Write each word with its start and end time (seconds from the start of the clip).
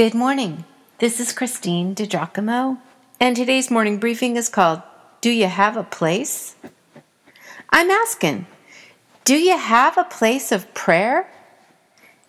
Good 0.00 0.14
morning. 0.14 0.64
This 0.96 1.20
is 1.20 1.34
Christine 1.34 1.94
DiGiacomo, 1.94 2.78
and 3.20 3.36
today's 3.36 3.70
morning 3.70 3.98
briefing 3.98 4.36
is 4.36 4.48
called 4.48 4.80
Do 5.20 5.28
You 5.28 5.46
Have 5.46 5.76
a 5.76 5.82
Place? 5.82 6.56
I'm 7.68 7.90
asking, 7.90 8.46
Do 9.26 9.36
you 9.36 9.58
have 9.58 9.98
a 9.98 10.04
place 10.04 10.52
of 10.52 10.72
prayer? 10.72 11.30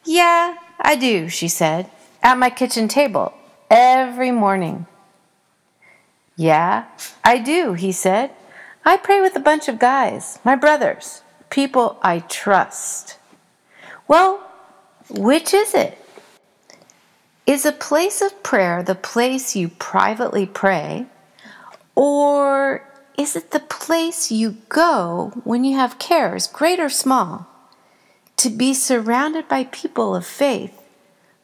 Yeah, 0.03 0.57
I 0.81 0.97
do, 0.97 1.29
she 1.29 1.47
said, 1.47 1.89
at 2.21 2.37
my 2.37 2.49
kitchen 2.49 2.89
table 2.89 3.33
every 3.69 4.31
morning. 4.31 4.85
Yeah, 6.35 6.87
I 7.23 7.37
do, 7.37 7.71
he 7.71 7.93
said. 7.93 8.31
I 8.83 8.97
pray 8.97 9.21
with 9.21 9.37
a 9.37 9.47
bunch 9.49 9.69
of 9.69 9.79
guys, 9.79 10.39
my 10.43 10.57
brothers, 10.57 11.21
people 11.49 11.99
I 12.01 12.19
trust. 12.19 13.17
Well, 14.09 14.45
which 15.09 15.53
is 15.53 15.73
it? 15.73 15.97
Is 17.51 17.65
a 17.65 17.73
place 17.73 18.21
of 18.21 18.43
prayer 18.43 18.81
the 18.81 18.95
place 18.95 19.57
you 19.57 19.67
privately 19.67 20.45
pray, 20.45 21.07
or 21.95 22.89
is 23.17 23.35
it 23.35 23.51
the 23.51 23.59
place 23.59 24.31
you 24.31 24.55
go 24.69 25.33
when 25.43 25.65
you 25.65 25.75
have 25.75 25.99
cares, 25.99 26.47
great 26.47 26.79
or 26.79 26.87
small, 26.87 27.47
to 28.37 28.49
be 28.49 28.73
surrounded 28.73 29.49
by 29.49 29.65
people 29.65 30.15
of 30.15 30.25
faith 30.25 30.81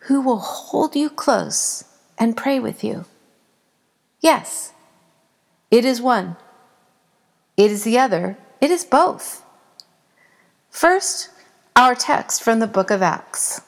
who 0.08 0.22
will 0.22 0.40
hold 0.40 0.96
you 0.96 1.10
close 1.10 1.84
and 2.18 2.38
pray 2.38 2.58
with 2.58 2.86
you? 2.86 3.04
Yes, 4.22 4.72
it 5.70 5.84
is 5.84 6.00
one. 6.00 6.38
It 7.58 7.70
is 7.70 7.84
the 7.84 8.00
other. 8.00 8.38
It 8.62 8.72
is 8.72 8.86
both. 8.86 9.44
First, 10.70 11.32
our 11.76 11.96
text 11.96 12.42
from 12.42 12.60
the 12.60 12.66
book 12.66 12.92
of 12.92 13.02
Acts. 13.02 13.60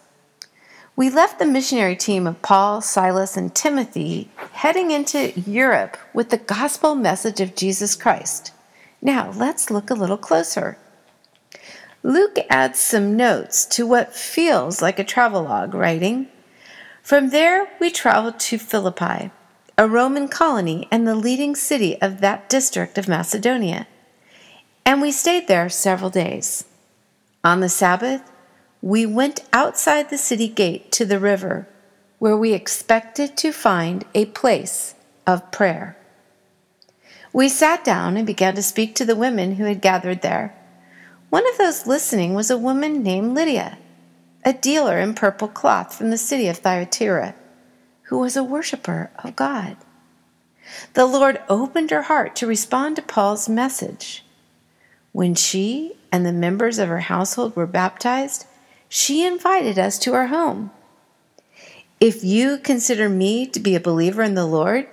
We 1.00 1.10
left 1.10 1.40
the 1.40 1.46
missionary 1.46 1.96
team 1.96 2.28
of 2.28 2.42
Paul, 2.42 2.82
Silas, 2.82 3.38
and 3.38 3.56
Timothy 3.56 4.30
heading 4.52 4.92
into 4.92 5.32
Europe 5.40 5.96
with 6.14 6.30
the 6.30 6.38
gospel 6.38 6.94
message 6.94 7.40
of 7.40 7.56
Jesus 7.56 7.96
Christ. 7.96 8.52
Now, 9.02 9.32
let's 9.32 9.72
look 9.72 9.90
a 9.90 9.94
little 9.94 10.18
closer. 10.18 10.78
Luke 12.04 12.38
adds 12.50 12.80
some 12.80 13.16
notes 13.16 13.66
to 13.68 13.88
what 13.88 14.14
feels 14.14 14.82
like 14.82 15.00
a 15.00 15.06
travelogue, 15.06 15.74
writing 15.74 16.28
From 17.02 17.30
there, 17.30 17.70
we 17.80 17.92
traveled 17.92 18.38
to 18.42 18.58
Philippi, 18.58 19.32
a 19.78 19.88
Roman 19.88 20.28
colony 20.28 20.86
and 20.92 21.08
the 21.08 21.16
leading 21.16 21.56
city 21.56 21.96
of 22.02 22.20
that 22.20 22.50
district 22.50 22.98
of 22.98 23.08
Macedonia, 23.08 23.88
and 24.86 25.02
we 25.02 25.14
stayed 25.14 25.48
there 25.48 25.70
several 25.70 26.10
days. 26.10 26.66
On 27.42 27.62
the 27.62 27.70
Sabbath, 27.70 28.30
we 28.82 29.06
went 29.06 29.42
outside 29.52 30.10
the 30.10 30.18
city 30.18 30.48
gate 30.48 30.92
to 30.94 31.06
the 31.06 31.20
river, 31.20 31.68
where 32.18 32.38
we 32.38 32.54
expected 32.54 33.36
to 33.38 33.52
find 33.52 34.06
a 34.14 34.26
place 34.26 34.96
of 35.28 35.52
prayer. 35.52 35.98
We 37.34 37.50
sat 37.50 37.84
down 37.84 38.18
and 38.18 38.26
began 38.26 38.56
to 38.56 38.64
speak 38.64 38.96
to 38.96 39.06
the 39.06 39.16
women 39.16 39.56
who 39.56 39.66
had 39.66 39.82
gathered 39.82 40.22
there. 40.22 40.56
One 41.30 41.48
of 41.48 41.58
those 41.58 41.86
listening 41.86 42.34
was 42.34 42.50
a 42.50 42.58
woman 42.58 43.04
named 43.04 43.36
Lydia, 43.36 43.78
a 44.44 44.54
dealer 44.54 44.98
in 45.00 45.14
purple 45.14 45.48
cloth 45.48 45.94
from 45.94 46.10
the 46.10 46.18
city 46.18 46.48
of 46.48 46.58
Thyatira, 46.58 47.36
who 48.04 48.20
was 48.20 48.36
a 48.36 48.44
worshiper 48.44 49.12
of 49.24 49.36
God. 49.36 49.78
The 50.94 51.06
Lord 51.06 51.42
opened 51.50 51.92
her 51.92 52.04
heart 52.04 52.36
to 52.38 52.48
respond 52.48 52.96
to 52.96 53.02
Paul's 53.02 53.50
message. 53.50 54.24
When 55.12 55.36
she 55.36 55.94
and 56.12 56.26
the 56.26 56.34
members 56.34 56.80
of 56.80 56.90
her 56.90 57.02
household 57.02 57.56
were 57.56 57.68
baptized, 57.68 58.46
she 58.90 59.26
invited 59.26 59.80
us 59.80 59.98
to 60.00 60.14
her 60.14 60.28
home. 60.28 60.72
If 62.00 62.24
you 62.24 62.58
consider 62.58 63.08
me 63.08 63.46
to 63.48 63.60
be 63.60 63.76
a 63.76 63.80
believer 63.80 64.24
in 64.24 64.34
the 64.34 64.46
Lord, 64.46 64.88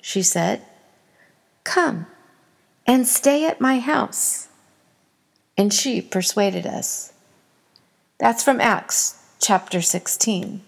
she 0.00 0.22
said, 0.22 0.62
come 1.64 2.06
and 2.86 3.06
stay 3.06 3.46
at 3.46 3.60
my 3.60 3.78
house. 3.78 4.48
And 5.56 5.72
she 5.72 6.00
persuaded 6.00 6.66
us. 6.66 7.12
That's 8.18 8.42
from 8.42 8.60
Acts 8.60 9.22
chapter 9.40 9.80
16. 9.80 10.62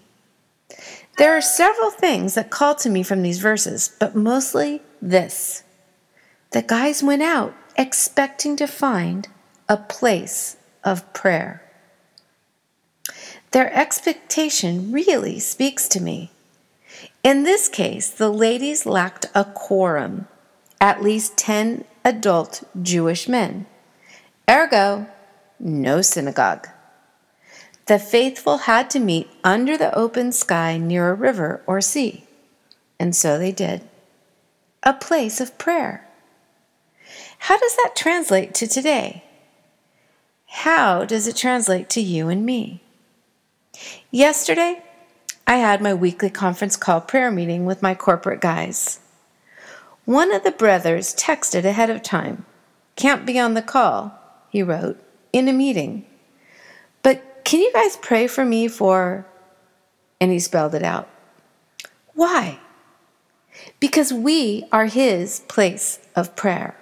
There 1.18 1.36
are 1.36 1.42
several 1.42 1.90
things 1.90 2.34
that 2.34 2.50
call 2.50 2.74
to 2.76 2.88
me 2.88 3.02
from 3.02 3.22
these 3.22 3.38
verses, 3.38 3.94
but 3.98 4.16
mostly 4.16 4.80
this. 5.00 5.62
The 6.52 6.62
guys 6.62 7.02
went 7.02 7.22
out 7.22 7.54
expecting 7.76 8.56
to 8.56 8.66
find 8.66 9.28
a 9.68 9.76
place 9.76 10.56
of 10.84 11.12
prayer. 11.12 11.61
Their 13.52 13.72
expectation 13.74 14.90
really 14.90 15.38
speaks 15.38 15.86
to 15.88 16.00
me. 16.00 16.30
In 17.22 17.44
this 17.44 17.68
case, 17.68 18.08
the 18.08 18.30
ladies 18.30 18.86
lacked 18.86 19.26
a 19.34 19.44
quorum, 19.44 20.26
at 20.80 21.02
least 21.02 21.36
10 21.36 21.84
adult 22.04 22.64
Jewish 22.80 23.28
men. 23.28 23.66
Ergo, 24.50 25.06
no 25.60 26.00
synagogue. 26.00 26.66
The 27.86 27.98
faithful 27.98 28.58
had 28.58 28.88
to 28.90 28.98
meet 28.98 29.28
under 29.44 29.76
the 29.76 29.94
open 29.94 30.32
sky 30.32 30.78
near 30.78 31.10
a 31.10 31.14
river 31.14 31.62
or 31.66 31.80
sea. 31.80 32.24
And 32.98 33.14
so 33.14 33.38
they 33.38 33.52
did. 33.52 33.86
A 34.82 34.94
place 34.94 35.40
of 35.40 35.58
prayer. 35.58 36.08
How 37.38 37.58
does 37.58 37.76
that 37.76 37.94
translate 37.96 38.54
to 38.54 38.66
today? 38.66 39.24
How 40.46 41.04
does 41.04 41.26
it 41.26 41.36
translate 41.36 41.90
to 41.90 42.00
you 42.00 42.28
and 42.28 42.46
me? 42.46 42.82
Yesterday, 44.10 44.82
I 45.46 45.56
had 45.56 45.80
my 45.80 45.94
weekly 45.94 46.30
conference 46.30 46.76
call 46.76 47.00
prayer 47.00 47.30
meeting 47.30 47.64
with 47.64 47.82
my 47.82 47.94
corporate 47.94 48.40
guys. 48.40 49.00
One 50.04 50.32
of 50.32 50.44
the 50.44 50.50
brothers 50.50 51.14
texted 51.14 51.64
ahead 51.64 51.90
of 51.90 52.02
time. 52.02 52.44
Can't 52.96 53.24
be 53.24 53.38
on 53.38 53.54
the 53.54 53.62
call, 53.62 54.18
he 54.50 54.62
wrote, 54.62 55.02
in 55.32 55.48
a 55.48 55.52
meeting. 55.52 56.04
But 57.02 57.44
can 57.44 57.60
you 57.60 57.72
guys 57.72 57.96
pray 57.96 58.26
for 58.26 58.44
me 58.44 58.68
for. 58.68 59.26
And 60.20 60.30
he 60.30 60.38
spelled 60.38 60.74
it 60.74 60.84
out. 60.84 61.08
Why? 62.14 62.60
Because 63.80 64.12
we 64.12 64.64
are 64.70 64.86
his 64.86 65.40
place 65.48 65.98
of 66.14 66.36
prayer. 66.36 66.76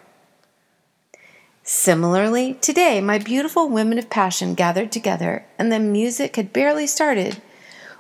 Similarly, 1.73 2.55
today 2.55 3.01
my 3.01 3.19
beautiful 3.19 3.69
women 3.69 3.97
of 3.97 4.11
passion 4.11 4.55
gathered 4.55 4.91
together, 4.91 5.45
and 5.57 5.71
the 5.71 5.79
music 5.79 6.35
had 6.35 6.53
barely 6.53 6.85
started 6.85 7.41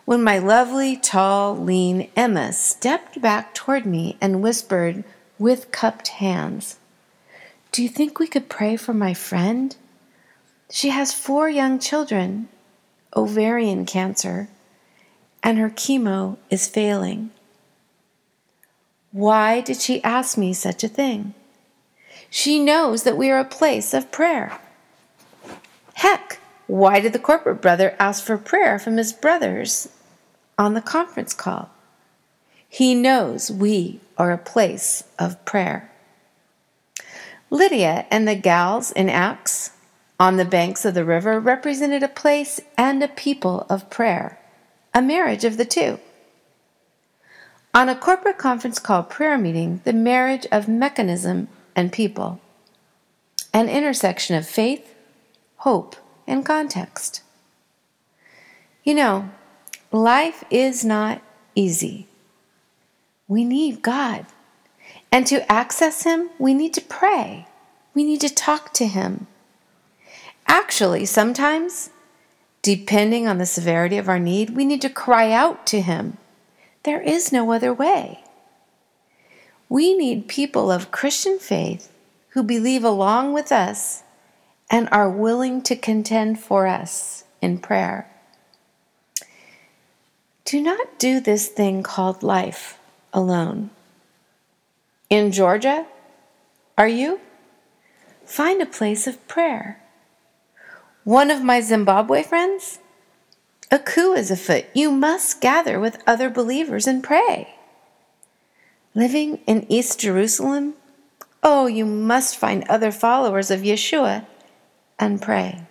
when 0.05 0.25
my 0.25 0.39
lovely, 0.39 0.97
tall, 0.97 1.57
lean 1.57 2.11
Emma 2.17 2.53
stepped 2.53 3.23
back 3.23 3.55
toward 3.55 3.87
me 3.87 4.17
and 4.21 4.43
whispered 4.43 5.05
with 5.39 5.71
cupped 5.71 6.09
hands, 6.09 6.81
Do 7.71 7.81
you 7.85 7.89
think 7.89 8.19
we 8.19 8.27
could 8.27 8.49
pray 8.49 8.77
for 8.77 8.93
my 8.93 9.15
friend? 9.15 9.77
She 10.69 10.89
has 10.89 11.15
four 11.15 11.49
young 11.49 11.79
children, 11.79 12.49
ovarian 13.15 13.87
cancer, 13.87 14.49
and 15.45 15.59
her 15.59 15.71
chemo 15.71 16.39
is 16.51 16.67
failing. 16.67 17.31
Why 19.13 19.61
did 19.61 19.81
she 19.81 20.03
ask 20.03 20.37
me 20.37 20.55
such 20.55 20.83
a 20.83 20.89
thing? 20.89 21.35
She 22.31 22.61
knows 22.61 23.03
that 23.03 23.17
we 23.17 23.29
are 23.31 23.41
a 23.41 23.45
place 23.45 23.93
of 23.93 24.13
prayer. 24.13 24.59
Heck, 25.95 26.39
why 26.69 27.01
did 27.01 27.13
the 27.13 27.19
corporate 27.19 27.61
brother 27.61 27.97
ask 27.99 28.25
for 28.25 28.39
prayer 28.39 28.79
from 28.79 28.97
his 28.97 29.13
brothers 29.13 29.89
on 30.57 30.75
the 30.75 30.81
conference 30.81 31.35
call? 31.35 31.71
He 32.69 32.95
knows 32.95 33.51
we 33.51 34.01
are 34.17 34.31
a 34.31 34.39
place 34.39 35.03
of 35.19 35.45
prayer. 35.45 35.91
Lydia 37.51 38.07
and 38.13 38.29
the 38.29 38.37
gals 38.37 38.93
in 38.93 39.11
Acts 39.11 39.73
on 40.21 40.37
the 40.37 40.45
banks 40.45 40.85
of 40.85 40.95
the 40.95 41.05
river 41.05 41.41
represented 41.41 42.05
a 42.05 42.09
place 42.09 42.61
and 42.79 43.03
a 43.03 43.09
people 43.09 43.67
of 43.69 43.91
prayer, 43.91 44.39
a 44.95 45.03
marriage 45.03 45.45
of 45.45 45.57
the 45.57 45.65
two. 45.65 45.99
On 47.75 47.89
a 47.89 47.97
corporate 47.97 48.39
conference 48.39 48.79
call 48.79 49.03
prayer 49.03 49.37
meeting, 49.37 49.81
the 49.85 49.93
marriage 49.93 50.47
of 50.53 50.69
mechanism 50.69 51.49
and 51.81 51.91
people, 51.91 52.39
an 53.55 53.67
intersection 53.67 54.37
of 54.37 54.47
faith, 54.47 54.95
hope, 55.57 55.97
and 56.27 56.45
context. 56.45 57.23
You 58.85 58.95
know, 58.95 59.31
life 59.91 60.45
is 60.51 60.85
not 60.85 61.23
easy. 61.55 62.07
We 63.27 63.45
need 63.45 63.81
God. 63.81 64.27
And 65.11 65.27
to 65.29 65.51
access 65.51 66.03
Him, 66.03 66.29
we 66.39 66.53
need 66.53 66.75
to 66.75 66.83
pray. 66.83 67.47
We 67.95 68.05
need 68.05 68.21
to 68.21 68.29
talk 68.29 68.75
to 68.75 68.87
Him. 68.87 69.27
Actually, 70.47 71.07
sometimes, 71.07 71.89
depending 72.61 73.27
on 73.27 73.39
the 73.39 73.47
severity 73.47 73.97
of 73.97 74.09
our 74.09 74.19
need, 74.19 74.51
we 74.51 74.67
need 74.67 74.83
to 74.83 74.91
cry 74.91 75.33
out 75.33 75.67
to 75.69 75.81
Him. 75.81 76.19
There 76.83 77.01
is 77.01 77.33
no 77.33 77.51
other 77.53 77.73
way. 77.73 78.23
We 79.71 79.97
need 79.97 80.27
people 80.27 80.69
of 80.71 80.91
Christian 80.91 81.39
faith 81.39 81.93
who 82.31 82.43
believe 82.43 82.83
along 82.83 83.33
with 83.33 83.53
us 83.53 84.03
and 84.69 84.89
are 84.91 85.09
willing 85.09 85.63
to 85.63 85.77
contend 85.77 86.41
for 86.41 86.67
us 86.67 87.23
in 87.41 87.59
prayer. 87.59 88.11
Do 90.45 90.61
not 90.61 90.99
do 90.99 91.21
this 91.21 91.47
thing 91.47 91.85
called 91.85 92.25
life 92.25 92.81
alone. 93.13 93.71
In 95.09 95.31
Georgia? 95.31 95.87
Are 96.77 96.89
you? 96.89 97.21
Find 98.25 98.61
a 98.61 98.67
place 98.67 99.07
of 99.07 99.29
prayer. 99.29 99.81
One 101.05 101.31
of 101.31 101.45
my 101.45 101.61
Zimbabwe 101.61 102.25
friends? 102.25 102.81
A 103.71 103.79
coup 103.79 104.15
is 104.15 104.33
afoot. 104.33 104.65
You 104.75 104.91
must 104.91 105.41
gather 105.41 105.79
with 105.79 106.03
other 106.09 106.29
believers 106.29 106.89
and 106.89 107.05
pray. 107.05 107.55
Living 108.95 109.39
in 109.47 109.67
East 109.69 110.01
Jerusalem? 110.01 110.75
Oh, 111.45 111.67
you 111.67 111.87
must 111.87 112.37
find 112.37 112.65
other 112.65 112.91
followers 112.91 113.51
of 113.51 113.61
Yeshua 113.61 114.27
and 114.99 115.23
pray. 115.23 115.63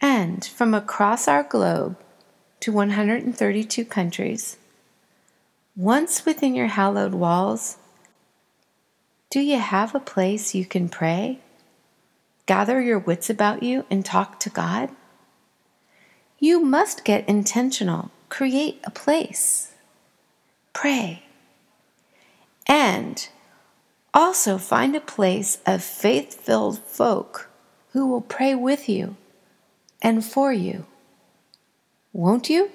And 0.00 0.44
from 0.44 0.74
across 0.74 1.28
our 1.28 1.44
globe 1.44 1.96
to 2.60 2.72
132 2.72 3.84
countries, 3.84 4.56
once 5.76 6.26
within 6.26 6.56
your 6.56 6.66
hallowed 6.66 7.14
walls, 7.14 7.76
do 9.30 9.38
you 9.38 9.58
have 9.58 9.94
a 9.94 10.00
place 10.00 10.56
you 10.56 10.64
can 10.64 10.88
pray? 10.88 11.38
Gather 12.46 12.80
your 12.80 12.98
wits 12.98 13.30
about 13.30 13.62
you 13.62 13.84
and 13.88 14.04
talk 14.04 14.40
to 14.40 14.50
God? 14.50 14.90
You 16.40 16.60
must 16.60 17.04
get 17.04 17.28
intentional. 17.28 18.10
Create 18.28 18.80
a 18.84 18.90
place. 18.90 19.72
Pray. 20.72 21.22
And 22.68 23.28
also 24.12 24.58
find 24.58 24.94
a 24.94 25.00
place 25.00 25.58
of 25.66 25.82
faith 25.82 26.34
filled 26.34 26.78
folk 26.80 27.48
who 27.92 28.06
will 28.06 28.20
pray 28.20 28.54
with 28.54 28.88
you 28.88 29.16
and 30.02 30.24
for 30.24 30.52
you. 30.52 30.86
Won't 32.12 32.50
you? 32.50 32.70